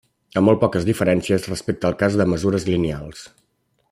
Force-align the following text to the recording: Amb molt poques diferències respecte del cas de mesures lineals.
Amb 0.39 0.47
molt 0.49 0.59
poques 0.63 0.87
diferències 0.87 1.45
respecte 1.51 1.85
del 1.87 1.99
cas 2.01 2.17
de 2.21 2.27
mesures 2.35 2.67
lineals. 2.75 3.23